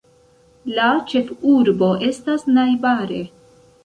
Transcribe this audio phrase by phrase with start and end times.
[0.77, 3.21] La ĉefurbo estas najbare.